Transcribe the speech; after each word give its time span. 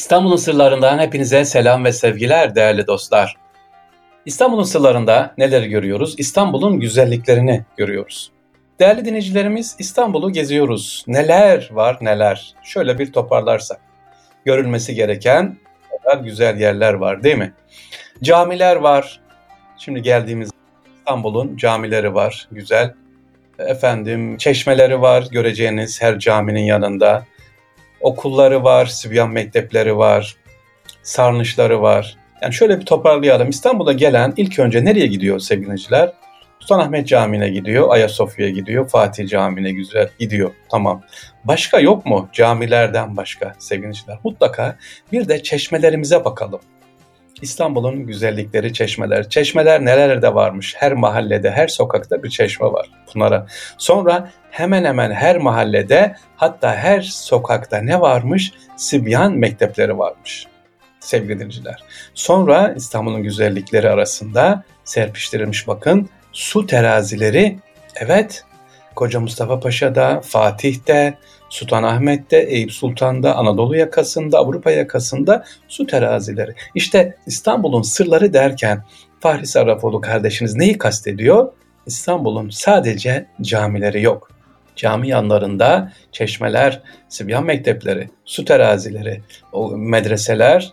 İstanbul'un 0.00 0.36
sırlarından 0.36 0.98
hepinize 0.98 1.44
selam 1.44 1.84
ve 1.84 1.92
sevgiler 1.92 2.54
değerli 2.54 2.86
dostlar. 2.86 3.36
İstanbul'un 4.26 4.62
sırlarında 4.62 5.34
neler 5.38 5.62
görüyoruz? 5.62 6.14
İstanbul'un 6.18 6.80
güzelliklerini 6.80 7.64
görüyoruz. 7.76 8.32
Değerli 8.78 9.04
dinleyicilerimiz 9.04 9.76
İstanbul'u 9.78 10.32
geziyoruz. 10.32 11.04
Neler 11.06 11.68
var 11.72 11.98
neler. 12.00 12.54
Şöyle 12.62 12.98
bir 12.98 13.12
toparlarsak. 13.12 13.80
Görülmesi 14.44 14.94
gereken 14.94 15.56
kadar 15.90 16.24
güzel 16.24 16.60
yerler 16.60 16.94
var 16.94 17.22
değil 17.22 17.38
mi? 17.38 17.52
Camiler 18.22 18.76
var. 18.76 19.20
Şimdi 19.78 20.02
geldiğimiz 20.02 20.50
İstanbul'un 20.98 21.56
camileri 21.56 22.14
var. 22.14 22.48
Güzel. 22.52 22.94
Efendim 23.58 24.36
çeşmeleri 24.36 25.00
var 25.00 25.26
göreceğiniz 25.30 26.02
her 26.02 26.18
caminin 26.18 26.64
yanında 26.64 27.24
okulları 28.00 28.64
var, 28.64 28.86
Sibyan 28.86 29.30
mektepleri 29.30 29.96
var, 29.96 30.36
sarnıçları 31.02 31.82
var. 31.82 32.16
Yani 32.42 32.54
şöyle 32.54 32.80
bir 32.80 32.86
toparlayalım. 32.86 33.48
İstanbul'a 33.48 33.92
gelen 33.92 34.34
ilk 34.36 34.58
önce 34.58 34.84
nereye 34.84 35.06
gidiyor 35.06 35.38
sevgiliciler? 35.38 36.12
Sultanahmet 36.60 37.08
Camii'ne 37.08 37.48
gidiyor, 37.48 37.88
Ayasofya'ya 37.90 38.52
gidiyor, 38.52 38.88
Fatih 38.88 39.28
Camii'ne 39.28 39.72
güzel 39.72 40.08
gidiyor. 40.18 40.50
Tamam. 40.70 41.02
Başka 41.44 41.80
yok 41.80 42.06
mu 42.06 42.28
camilerden 42.32 43.16
başka 43.16 43.54
sevgiliciler? 43.58 44.18
Mutlaka 44.24 44.76
bir 45.12 45.28
de 45.28 45.42
çeşmelerimize 45.42 46.24
bakalım. 46.24 46.60
İstanbul'un 47.42 48.06
güzellikleri 48.06 48.72
çeşmeler. 48.72 49.28
Çeşmeler 49.28 49.84
nelerde 49.84 50.34
varmış? 50.34 50.74
Her 50.78 50.92
mahallede, 50.92 51.50
her 51.50 51.68
sokakta 51.68 52.22
bir 52.22 52.30
çeşme 52.30 52.66
var 52.66 52.90
Pınar'a. 53.12 53.46
Sonra 53.78 54.30
hemen 54.50 54.84
hemen 54.84 55.10
her 55.10 55.36
mahallede 55.38 56.16
hatta 56.36 56.74
her 56.74 57.00
sokakta 57.00 57.78
ne 57.78 58.00
varmış? 58.00 58.52
Sibyan 58.76 59.32
mektepleri 59.32 59.98
varmış 59.98 60.46
sevgili 61.00 61.34
dinleyiciler. 61.34 61.82
Sonra 62.14 62.74
İstanbul'un 62.76 63.22
güzellikleri 63.22 63.90
arasında 63.90 64.64
serpiştirilmiş 64.84 65.68
bakın 65.68 66.08
su 66.32 66.66
terazileri 66.66 67.58
evet 67.96 68.44
Koca 69.00 69.20
Mustafa 69.20 69.60
Paşa'da, 69.60 70.20
Fatih'te, 70.20 71.18
Sultanahmet'te, 71.50 72.38
Eyüp 72.38 72.72
Sultan'da, 72.72 73.36
Anadolu 73.36 73.76
yakasında, 73.76 74.38
Avrupa 74.38 74.70
yakasında 74.70 75.44
su 75.68 75.86
terazileri. 75.86 76.54
İşte 76.74 77.16
İstanbul'un 77.26 77.82
sırları 77.82 78.32
derken 78.32 78.84
Fahri 79.20 79.46
Sarrafoğlu 79.46 80.00
kardeşiniz 80.00 80.54
neyi 80.54 80.78
kastediyor? 80.78 81.52
İstanbul'un 81.86 82.50
sadece 82.50 83.26
camileri 83.42 84.02
yok. 84.02 84.30
Cami 84.76 85.08
yanlarında 85.08 85.92
çeşmeler, 86.12 86.82
Sibyan 87.08 87.44
mektepleri, 87.44 88.10
su 88.24 88.44
terazileri, 88.44 89.22
o 89.52 89.70
medreseler, 89.76 90.72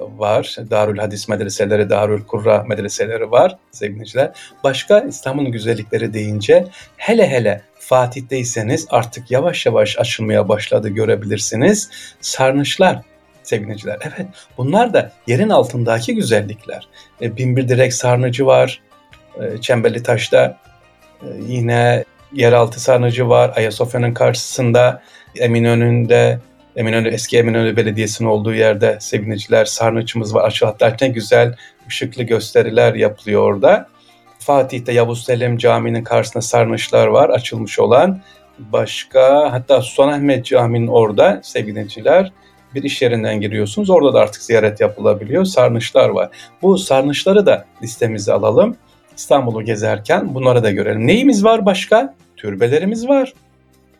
var. 0.00 0.56
Darül 0.70 0.98
Hadis 0.98 1.28
medreseleri, 1.28 1.90
Darül 1.90 2.24
Kurra 2.24 2.64
medreseleri 2.68 3.30
var 3.30 3.58
sevgiliciler. 3.70 4.32
Başka 4.64 5.00
İslam'ın 5.00 5.52
güzellikleri 5.52 6.12
deyince 6.14 6.66
hele 6.96 7.28
hele 7.28 7.62
Fatih'teyseniz 7.78 8.86
artık 8.90 9.30
yavaş 9.30 9.66
yavaş 9.66 9.98
açılmaya 9.98 10.48
başladı 10.48 10.88
görebilirsiniz. 10.88 11.90
Sarnıçlar 12.20 13.02
sevgiliciler. 13.42 13.98
Evet 14.02 14.26
bunlar 14.58 14.94
da 14.94 15.12
yerin 15.26 15.48
altındaki 15.48 16.14
güzellikler. 16.14 16.88
E, 17.22 17.36
Binbir 17.36 17.68
Direk 17.68 17.94
Sarnıcı 17.94 18.46
var. 18.46 18.80
E, 19.40 19.60
Çemberli 19.60 20.02
Taş'ta 20.02 20.58
e, 21.22 21.26
yine 21.48 22.04
yeraltı 22.32 22.80
sarnıcı 22.80 23.28
var. 23.28 23.52
Ayasofya'nın 23.56 24.14
karşısında 24.14 25.02
Eminönü'nde 25.36 26.38
Eminönü, 26.76 27.08
eski 27.08 27.38
Eminönü 27.38 27.76
Belediyesi'nin 27.76 28.28
olduğu 28.28 28.54
yerde 28.54 28.96
seviniciler, 29.00 29.64
sarnıçımız 29.64 30.34
var. 30.34 30.44
Aşağı 30.44 30.68
hatta 30.68 30.96
ne 31.00 31.08
güzel 31.08 31.56
ışıklı 31.88 32.22
gösteriler 32.22 32.94
yapılıyor 32.94 33.42
orada. 33.42 33.88
Fatih'te 34.38 34.92
Yavuz 34.92 35.24
Selim 35.24 35.58
Camii'nin 35.58 36.04
karşısında 36.04 36.42
sarnıçlar 36.42 37.06
var 37.06 37.28
açılmış 37.28 37.78
olan. 37.78 38.20
Başka 38.58 39.52
hatta 39.52 39.82
Sultanahmet 39.82 40.46
Camii'nin 40.46 40.86
orada 40.86 41.40
sevgiliciler 41.42 42.32
bir 42.74 42.82
iş 42.82 43.02
yerinden 43.02 43.40
giriyorsunuz. 43.40 43.90
Orada 43.90 44.14
da 44.14 44.20
artık 44.20 44.42
ziyaret 44.42 44.80
yapılabiliyor. 44.80 45.44
Sarnıçlar 45.44 46.08
var. 46.08 46.28
Bu 46.62 46.78
sarnıçları 46.78 47.46
da 47.46 47.64
listemize 47.82 48.32
alalım. 48.32 48.76
İstanbul'u 49.16 49.62
gezerken 49.62 50.34
bunları 50.34 50.62
da 50.62 50.70
görelim. 50.70 51.06
Neyimiz 51.06 51.44
var 51.44 51.66
başka? 51.66 52.14
Türbelerimiz 52.36 53.08
var. 53.08 53.32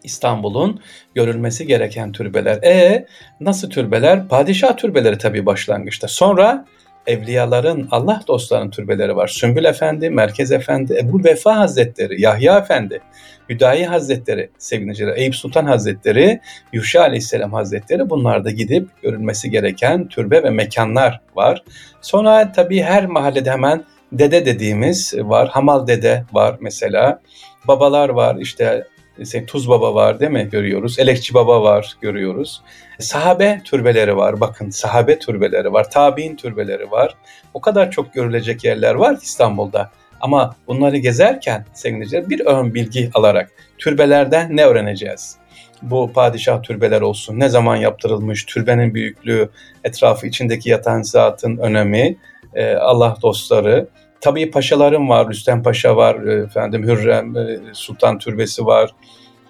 İstanbul'un 0.04 0.80
görülmesi 1.14 1.66
gereken 1.66 2.12
türbeler. 2.12 2.62
E 2.62 3.06
nasıl 3.40 3.70
türbeler? 3.70 4.28
Padişah 4.28 4.76
türbeleri 4.76 5.18
tabii 5.18 5.46
başlangıçta. 5.46 6.08
Sonra 6.08 6.64
evliyaların, 7.06 7.88
Allah 7.90 8.22
dostlarının 8.28 8.70
türbeleri 8.70 9.16
var. 9.16 9.28
Sümbül 9.28 9.64
Efendi, 9.64 10.10
Merkez 10.10 10.52
Efendi, 10.52 10.98
Ebu 10.98 11.24
Vefa 11.24 11.56
Hazretleri, 11.56 12.20
Yahya 12.22 12.58
Efendi, 12.58 13.00
Hüdayi 13.48 13.86
Hazretleri, 13.86 14.50
sevgiliciler, 14.58 15.16
Eyüp 15.16 15.36
Sultan 15.36 15.64
Hazretleri, 15.64 16.40
Yuşa 16.72 17.00
Aleyhisselam 17.00 17.52
Hazretleri 17.52 18.10
bunlar 18.10 18.44
da 18.44 18.50
gidip 18.50 19.02
görülmesi 19.02 19.50
gereken 19.50 20.08
türbe 20.08 20.42
ve 20.42 20.50
mekanlar 20.50 21.20
var. 21.36 21.62
Sonra 22.00 22.52
tabii 22.52 22.82
her 22.82 23.06
mahallede 23.06 23.50
hemen 23.50 23.84
dede 24.12 24.46
dediğimiz 24.46 25.14
var. 25.18 25.48
Hamal 25.48 25.86
dede 25.86 26.24
var 26.32 26.56
mesela. 26.60 27.20
Babalar 27.68 28.08
var 28.08 28.36
işte 28.40 28.84
Mesela 29.18 29.46
Tuz 29.46 29.68
Baba 29.68 29.94
var 29.94 30.20
değil 30.20 30.30
mi 30.30 30.48
görüyoruz. 30.52 30.98
Elekçi 30.98 31.34
Baba 31.34 31.62
var 31.62 31.96
görüyoruz. 32.00 32.62
Sahabe 32.98 33.60
türbeleri 33.64 34.16
var 34.16 34.40
bakın 34.40 34.70
sahabe 34.70 35.18
türbeleri 35.18 35.72
var. 35.72 35.90
Tabi'in 35.90 36.36
türbeleri 36.36 36.90
var. 36.90 37.14
O 37.54 37.60
kadar 37.60 37.90
çok 37.90 38.14
görülecek 38.14 38.64
yerler 38.64 38.94
var 38.94 39.18
İstanbul'da. 39.22 39.90
Ama 40.20 40.56
bunları 40.66 40.96
gezerken 40.96 41.66
sevgili 41.72 42.30
bir 42.30 42.40
ön 42.46 42.74
bilgi 42.74 43.10
alarak 43.14 43.50
türbelerden 43.78 44.56
ne 44.56 44.64
öğreneceğiz? 44.64 45.36
Bu 45.82 46.12
padişah 46.12 46.62
türbeler 46.62 47.00
olsun, 47.00 47.40
ne 47.40 47.48
zaman 47.48 47.76
yaptırılmış, 47.76 48.44
türbenin 48.44 48.94
büyüklüğü, 48.94 49.48
etrafı 49.84 50.26
içindeki 50.26 50.70
yatan 50.70 51.02
zatın 51.02 51.56
önemi, 51.56 52.16
e, 52.54 52.74
Allah 52.74 53.16
dostları, 53.22 53.88
Tabii 54.24 54.50
paşalarım 54.50 55.08
var. 55.08 55.28
Rüstem 55.28 55.62
Paşa 55.62 55.96
var. 55.96 56.26
E, 56.26 56.42
efendim 56.42 56.82
Hürrem 56.82 57.36
e, 57.36 57.58
Sultan 57.72 58.18
Türbesi 58.18 58.66
var. 58.66 58.90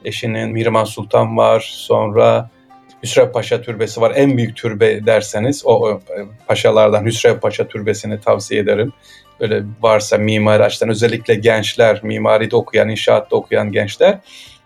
Eşinin 0.05 0.53
Mirman 0.53 0.85
Sultan 0.85 1.37
var. 1.37 1.71
Sonra 1.75 2.51
Hüsrev 3.03 3.33
Paşa 3.33 3.62
Türbesi 3.62 4.01
var. 4.01 4.12
En 4.17 4.37
büyük 4.37 4.57
türbe 4.57 5.07
derseniz 5.07 5.62
o 5.67 5.91
e, 5.91 5.95
paşalardan 6.47 7.05
Hüsrev 7.05 7.39
Paşa 7.39 7.69
Türbesi'ni 7.69 8.21
tavsiye 8.21 8.61
ederim. 8.61 8.93
Böyle 9.41 9.62
varsa 9.83 10.19
mimari 10.19 10.62
açıdan 10.62 10.89
özellikle 10.89 11.35
gençler, 11.35 12.01
mimaride 12.03 12.56
okuyan, 12.56 12.89
inşaatta 12.89 13.37
okuyan 13.37 13.73
gençler 13.73 14.19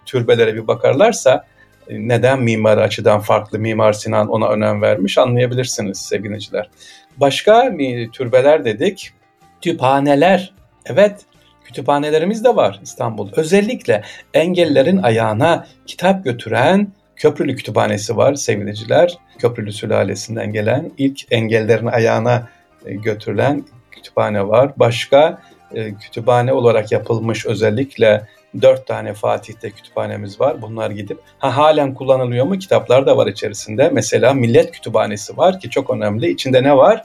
türbelere 0.07 0.55
bir 0.55 0.67
bakarlarsa 0.67 1.45
neden 1.91 2.43
mimari 2.43 2.81
açıdan 2.81 3.21
farklı 3.21 3.59
Mimar 3.59 3.93
Sinan 3.93 4.29
ona 4.29 4.49
önem 4.49 4.83
vermiş 4.83 5.19
anlayabilirsiniz 5.19 5.99
sevgiliciler. 5.99 6.71
Başka 7.17 7.73
türbeler 8.13 8.65
dedik. 8.65 9.13
Kütüphaneler. 9.63 10.55
Evet, 10.87 11.21
kütüphanelerimiz 11.65 12.45
de 12.45 12.57
var 12.57 12.81
İstanbul. 12.83 13.29
Özellikle 13.37 14.03
engellerin 14.35 14.97
ayağına 14.97 15.67
kitap 15.87 16.25
götüren 16.25 16.93
Köprülü 17.19 17.57
Kütüphanesi 17.57 18.17
var 18.17 18.35
sevgiliciler. 18.35 19.19
Köprülü 19.39 19.73
sülalesinden 19.73 20.53
gelen 20.53 20.91
ilk 20.99 21.33
engellerin 21.33 21.87
ayağına 21.87 22.49
e, 22.87 22.95
götürülen 22.95 23.65
kütüphane 23.91 24.49
var. 24.49 24.73
Başka 24.77 25.43
e, 25.75 25.95
kütüphane 25.95 26.53
olarak 26.53 26.93
yapılmış 26.93 27.47
özellikle 27.47 28.27
dört 28.63 28.87
tane 28.87 29.15
Fatih'te 29.15 29.71
kütüphanemiz 29.71 30.41
var. 30.41 30.63
Bunlar 30.63 30.91
gidip 30.91 31.19
ha 31.39 31.57
halen 31.57 31.95
kullanılıyor 31.95 32.47
mu? 32.47 32.59
Kitaplar 32.59 33.07
da 33.07 33.17
var 33.17 33.27
içerisinde. 33.27 33.91
Mesela 33.93 34.35
Millet 34.35 34.71
Kütüphanesi 34.71 35.37
var 35.37 35.61
ki 35.61 35.71
çok 35.71 35.91
önemli. 35.91 36.31
İçinde 36.31 36.63
ne 36.63 36.77
var? 36.77 37.04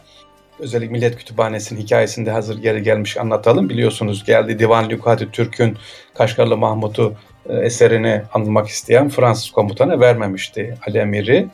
Özellikle 0.63 0.92
Millet 0.92 1.18
Kütüphanesi'nin 1.18 1.81
hikayesinde 1.81 2.31
hazır 2.31 2.57
geri 2.57 2.83
gelmiş 2.83 3.18
anlatalım. 3.18 3.69
Biliyorsunuz 3.69 4.24
geldi 4.24 4.60
Divan 4.60 4.89
Lükati 4.89 5.31
Türk'ün 5.31 5.77
Kaşgarlı 6.13 6.57
Mahmut'u 6.57 7.13
e, 7.50 7.54
eserini 7.54 8.21
anılmak 8.33 8.68
isteyen 8.68 9.10
Fransız 9.10 9.51
komutana 9.51 10.00
vermemişti 10.00 10.77
Ali 10.88 10.98
Emir'i. 10.98 11.48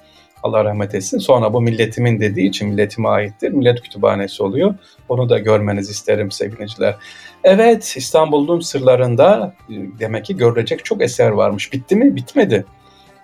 Allah 0.44 0.66
rahmet 0.66 0.96
etsin. 0.96 1.18
Sonra 1.18 1.54
bu 1.54 1.62
milletimin 1.62 2.20
dediği 2.20 2.50
için 2.50 2.70
milletime 2.70 3.10
aittir. 3.10 3.52
Millet 3.52 3.82
Kütüphanesi 3.82 4.44
oluyor. 4.44 4.76
Onu 5.10 5.30
da 5.30 5.40
görmenizi 5.40 5.92
isterim 5.92 6.32
sevgiliciler. 6.32 6.96
Evet 7.44 7.94
İstanbul'un 7.98 8.60
sırlarında 8.60 9.56
e, 9.70 9.74
demek 10.00 10.26
ki 10.26 10.38
görülecek 10.38 10.86
çok 10.86 11.02
eser 11.02 11.30
varmış. 11.30 11.74
Bitti 11.74 11.96
mi? 11.96 12.16
Bitmedi. 12.16 12.66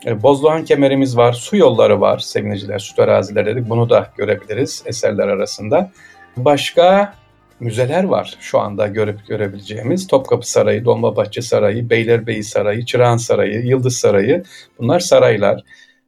E, 0.05 0.23
Bozdoğan 0.23 0.65
kemerimiz 0.65 1.17
var, 1.17 1.33
su 1.33 1.57
yolları 1.57 2.01
var 2.01 2.19
sevgiliciler, 2.19 2.79
su 2.79 3.01
arazileri 3.01 3.45
dedik. 3.45 3.69
Bunu 3.69 3.89
da 3.89 4.11
görebiliriz 4.17 4.83
eserler 4.85 5.27
arasında. 5.27 5.91
Başka 6.37 7.13
müzeler 7.59 8.03
var 8.03 8.37
şu 8.39 8.59
anda 8.59 8.87
görüp 8.87 9.27
görebileceğimiz. 9.27 10.07
Topkapı 10.07 10.51
Sarayı, 10.51 10.85
Dolmabahçe 10.85 11.41
Sarayı, 11.41 11.89
Beylerbeyi 11.89 12.43
Sarayı, 12.43 12.85
Çırağan 12.85 13.17
Sarayı, 13.17 13.65
Yıldız 13.65 13.97
Sarayı. 13.97 14.43
Bunlar 14.79 14.99
saraylar 14.99 15.63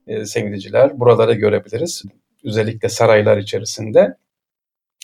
e, 0.08 0.26
sevgiliciler. 0.26 1.00
Buraları 1.00 1.34
görebiliriz. 1.34 2.04
özellikle 2.44 2.90
saraylar 2.90 3.38
içerisinde 3.38 4.18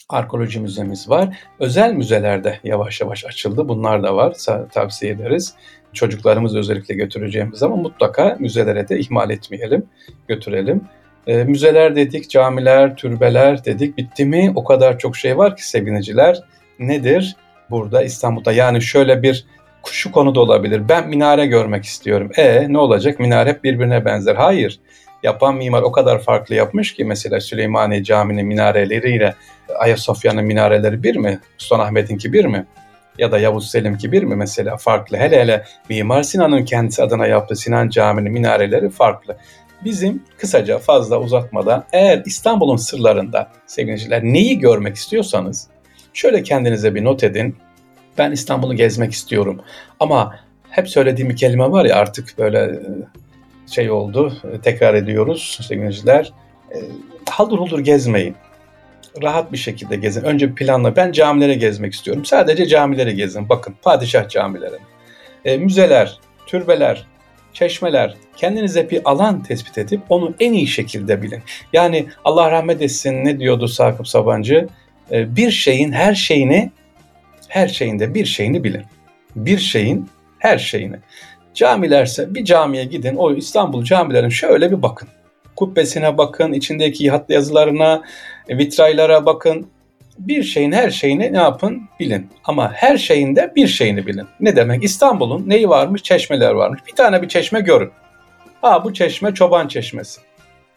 arkeoloji 0.09 0.59
müzemiz 0.59 1.09
var. 1.09 1.37
Özel 1.59 1.93
müzelerde 1.93 2.59
yavaş 2.63 3.01
yavaş 3.01 3.25
açıldı. 3.25 3.67
Bunlar 3.67 4.03
da 4.03 4.15
var. 4.15 4.35
Tavsiye 4.73 5.11
ederiz. 5.11 5.55
Çocuklarımızı 5.93 6.59
özellikle 6.59 6.95
götüreceğimiz 6.95 7.59
zaman 7.59 7.79
mutlaka 7.79 8.37
müzelere 8.39 8.89
de 8.89 8.99
ihmal 8.99 9.29
etmeyelim, 9.29 9.85
götürelim. 10.27 10.81
E, 11.27 11.43
müzeler 11.43 11.95
dedik, 11.95 12.29
camiler, 12.29 12.95
türbeler 12.95 13.65
dedik. 13.65 13.97
Bitti 13.97 14.25
mi? 14.25 14.51
O 14.55 14.63
kadar 14.63 14.99
çok 14.99 15.17
şey 15.17 15.37
var 15.37 15.55
ki 15.55 15.69
sevgiliciler. 15.69 16.43
Nedir 16.79 17.35
burada 17.69 18.03
İstanbul'da? 18.03 18.51
Yani 18.51 18.81
şöyle 18.81 19.23
bir 19.23 19.45
şu 19.91 20.11
konuda 20.11 20.39
olabilir. 20.39 20.89
Ben 20.89 21.09
minare 21.09 21.45
görmek 21.45 21.83
istiyorum. 21.83 22.31
E 22.37 22.73
ne 22.73 22.77
olacak? 22.77 23.19
Minare 23.19 23.49
hep 23.49 23.63
birbirine 23.63 24.05
benzer. 24.05 24.35
Hayır. 24.35 24.79
Yapan 25.23 25.55
mimar 25.55 25.81
o 25.81 25.91
kadar 25.91 26.21
farklı 26.21 26.55
yapmış 26.55 26.93
ki 26.93 27.05
mesela 27.05 27.41
Süleymaniye 27.41 28.03
Camii'nin 28.03 28.45
minareleriyle 28.45 29.35
Ayasofya'nın 29.79 30.43
minareleri 30.43 31.03
bir 31.03 31.15
mi? 31.15 31.39
Sultanahmet'inki 31.57 32.33
bir 32.33 32.45
mi? 32.45 32.65
Ya 33.17 33.31
da 33.31 33.39
Yavuz 33.39 33.67
Selim'ki 33.71 34.11
bir 34.11 34.23
mi 34.23 34.35
mesela 34.35 34.77
farklı. 34.77 35.17
Hele 35.17 35.39
hele 35.39 35.65
Mimar 35.89 36.23
Sinan'ın 36.23 36.65
kendisi 36.65 37.03
adına 37.03 37.27
yaptığı 37.27 37.55
Sinan 37.55 37.89
Camii'nin 37.89 38.31
minareleri 38.31 38.89
farklı. 38.89 39.37
Bizim 39.85 40.23
kısaca 40.37 40.77
fazla 40.77 41.19
uzatmadan 41.19 41.83
eğer 41.93 42.21
İstanbul'un 42.25 42.77
sırlarında 42.77 43.51
sevgiliciler 43.65 44.23
neyi 44.23 44.59
görmek 44.59 44.95
istiyorsanız 44.95 45.67
şöyle 46.13 46.43
kendinize 46.43 46.95
bir 46.95 47.03
not 47.03 47.23
edin. 47.23 47.55
Ben 48.17 48.31
İstanbul'u 48.31 48.75
gezmek 48.75 49.11
istiyorum 49.11 49.61
ama 49.99 50.35
hep 50.69 50.89
söylediğim 50.89 51.29
bir 51.29 51.35
kelime 51.35 51.71
var 51.71 51.85
ya 51.85 51.95
artık 51.95 52.37
böyle 52.37 52.59
e, 52.59 52.79
şey 53.71 53.91
oldu 53.91 54.37
tekrar 54.63 54.93
ediyoruz 54.93 55.59
sevgiliciler. 55.67 56.33
E, 56.71 56.77
haldır 57.29 57.57
huldur 57.57 57.79
gezmeyin 57.79 58.35
rahat 59.21 59.51
bir 59.51 59.57
şekilde 59.57 59.95
gezin. 59.95 60.23
Önce 60.23 60.53
planla. 60.53 60.95
Ben 60.95 61.11
camilere 61.11 61.53
gezmek 61.53 61.93
istiyorum. 61.93 62.25
Sadece 62.25 62.67
camilere 62.67 63.11
gezin. 63.11 63.49
Bakın 63.49 63.75
padişah 63.81 64.29
camileri. 64.29 64.75
E, 65.45 65.57
müzeler, 65.57 66.19
türbeler, 66.47 67.05
çeşmeler. 67.53 68.15
Kendinize 68.37 68.89
bir 68.89 69.01
alan 69.05 69.43
tespit 69.43 69.77
edip 69.77 70.01
onu 70.09 70.33
en 70.39 70.53
iyi 70.53 70.67
şekilde 70.67 71.21
bilin. 71.21 71.41
Yani 71.73 72.05
Allah 72.25 72.51
rahmet 72.51 72.81
etsin 72.81 73.25
ne 73.25 73.39
diyordu 73.39 73.67
Sakıp 73.67 74.07
Sabancı? 74.07 74.67
E, 75.11 75.35
bir 75.35 75.51
şeyin 75.51 75.91
her 75.91 76.15
şeyini, 76.15 76.71
her 77.47 77.67
şeyinde 77.67 78.13
bir 78.13 78.25
şeyini 78.25 78.63
bilin. 78.63 78.83
Bir 79.35 79.57
şeyin 79.57 80.09
her 80.39 80.57
şeyini. 80.57 80.95
Camilerse 81.53 82.35
bir 82.35 82.45
camiye 82.45 82.85
gidin. 82.85 83.15
O 83.15 83.33
İstanbul 83.33 83.83
camilerin 83.83 84.29
şöyle 84.29 84.71
bir 84.71 84.81
bakın 84.81 85.09
kubbesine 85.55 86.17
bakın, 86.17 86.53
içindeki 86.53 87.11
hatlı 87.11 87.33
yazılarına, 87.33 88.01
vitraylara 88.49 89.25
bakın. 89.25 89.67
Bir 90.19 90.43
şeyin 90.43 90.71
her 90.71 90.89
şeyini 90.89 91.33
ne 91.33 91.37
yapın 91.37 91.81
bilin. 91.99 92.29
Ama 92.43 92.71
her 92.73 92.97
şeyinde 92.97 93.51
bir 93.55 93.67
şeyini 93.67 94.07
bilin. 94.07 94.27
Ne 94.39 94.55
demek? 94.55 94.83
İstanbul'un 94.83 95.49
neyi 95.49 95.69
varmış? 95.69 96.03
Çeşmeler 96.03 96.51
varmış. 96.51 96.81
Bir 96.87 96.95
tane 96.95 97.21
bir 97.21 97.27
çeşme 97.27 97.61
görün. 97.61 97.91
Ha 98.61 98.83
bu 98.83 98.93
çeşme 98.93 99.33
Çoban 99.33 99.67
Çeşmesi. 99.67 100.21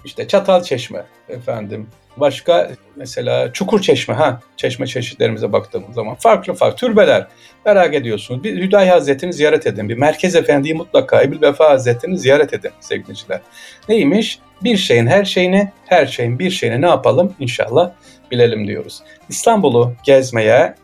İşte 0.06 0.28
Çatal 0.28 0.62
Çeşme 0.62 1.04
efendim. 1.28 1.88
Başka 2.16 2.70
mesela 2.96 3.52
Çukur 3.52 3.82
Çeşme 3.82 4.14
ha 4.14 4.40
çeşme 4.56 4.86
çeşitlerimize 4.86 5.52
baktığımız 5.52 5.94
zaman 5.94 6.14
farklı 6.14 6.54
farklı 6.54 6.76
türbeler 6.76 7.26
merak 7.64 7.94
ediyorsunuz. 7.94 8.44
Bir 8.44 8.62
Hüdayi 8.62 8.90
Hazretleri'ni 8.90 9.34
ziyaret 9.34 9.66
edin. 9.66 9.88
Bir 9.88 9.96
Merkez 9.96 10.34
Efendi'yi 10.36 10.74
mutlaka 10.74 11.22
Ebil 11.22 11.42
Vefa 11.42 11.70
Hazretleri'ni 11.70 12.18
ziyaret 12.18 12.52
edin 12.52 12.70
sevgiliciler. 12.80 13.40
Neymiş? 13.88 14.38
Bir 14.64 14.76
şeyin 14.76 15.06
her 15.06 15.24
şeyini, 15.24 15.72
her 15.86 16.06
şeyin 16.06 16.38
bir 16.38 16.50
şeyini 16.50 16.82
ne 16.82 16.86
yapalım? 16.86 17.34
İnşallah 17.40 17.90
bilelim 18.30 18.66
diyoruz. 18.66 19.02
İstanbul'u 19.28 19.94
gezmeye 20.04 20.74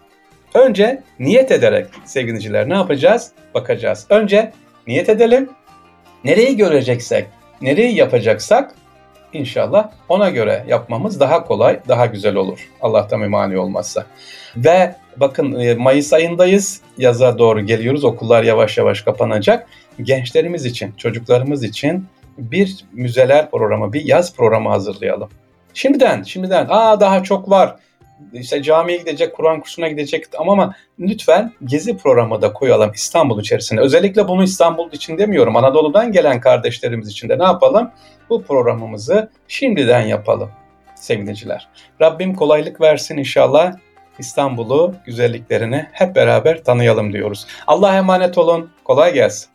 önce 0.54 1.02
niyet 1.19 1.52
ederek 1.52 1.86
sevgiliciler 2.04 2.69
ne 2.69 2.74
yapacağız? 2.74 3.32
Bakacağız. 3.54 4.06
Önce 4.10 4.52
niyet 4.86 5.08
edelim. 5.08 5.50
Nereyi 6.24 6.56
göreceksek, 6.56 7.26
nereyi 7.60 7.96
yapacaksak 7.96 8.74
İnşallah 9.32 9.90
ona 10.08 10.31
göre 10.31 10.64
yapmamız 10.69 11.20
daha 11.20 11.44
kolay, 11.44 11.81
daha 11.88 12.06
güzel 12.06 12.37
olur. 12.37 12.69
Allah'tan 12.81 13.23
bir 13.23 13.26
mani 13.26 13.58
olmazsa. 13.58 14.06
Ve 14.56 14.94
bakın 15.17 15.61
e, 15.61 15.75
Mayıs 15.75 16.12
ayındayız. 16.12 16.81
Yaza 16.99 17.38
doğru 17.38 17.61
geliyoruz. 17.61 18.05
Okullar 18.05 18.43
yavaş 18.43 18.79
yavaş 18.79 19.02
kapanacak. 19.02 19.67
Gençlerimiz 20.02 20.64
için, 20.64 20.93
çocuklarımız 20.93 21.64
için 21.64 22.06
bir 22.38 22.84
müzeler 22.93 23.50
programı, 23.50 23.93
bir 23.93 24.05
yaz 24.05 24.37
programı 24.37 24.69
hazırlayalım. 24.69 25.29
Şimdiden, 25.75 26.23
şimdiden. 26.23 26.67
Aa 26.70 27.00
daha 27.00 27.23
çok 27.23 27.50
var 27.50 27.76
işte 28.32 28.62
camiye 28.62 28.98
gidecek, 28.98 29.34
Kur'an 29.34 29.60
kursuna 29.60 29.88
gidecek 29.88 30.24
ama, 30.38 30.52
ama 30.52 30.74
lütfen 31.00 31.52
gezi 31.64 31.96
programı 31.96 32.42
da 32.42 32.52
koyalım 32.52 32.92
İstanbul 32.94 33.40
içerisinde. 33.40 33.80
Özellikle 33.80 34.28
bunu 34.28 34.42
İstanbul 34.42 34.92
için 34.92 35.19
demiyorum. 35.19 35.56
Anadolu'dan 35.56 36.12
gelen 36.12 36.40
kardeşlerimiz 36.40 37.08
için 37.08 37.28
de 37.28 37.38
ne 37.38 37.44
yapalım? 37.44 37.90
Bu 38.30 38.42
programımızı 38.42 39.30
şimdiden 39.48 40.00
yapalım 40.00 40.50
sevgiliciler. 40.94 41.69
Rabbim 42.00 42.34
kolaylık 42.34 42.80
versin 42.80 43.16
inşallah. 43.16 43.72
İstanbul'u, 44.19 44.94
güzelliklerini 45.06 45.86
hep 45.92 46.16
beraber 46.16 46.64
tanıyalım 46.64 47.12
diyoruz. 47.12 47.46
Allah'a 47.66 47.96
emanet 47.96 48.38
olun. 48.38 48.70
Kolay 48.84 49.14
gelsin. 49.14 49.51